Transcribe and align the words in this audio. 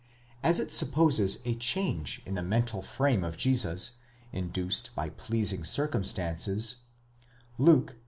As 0.41 0.59
it 0.59 0.71
supposes 0.71 1.37
a 1.45 1.53
change 1.53 2.23
in 2.25 2.33
the 2.33 2.41
mental 2.41 2.81
frame 2.81 3.23
of 3.23 3.37
Jesus, 3.37 3.91
induced 4.33 4.89
by 4.95 5.09
pleasing 5.09 5.63
circumstances, 5.63 6.77
Luke 7.59 7.89
(x. 7.91 7.99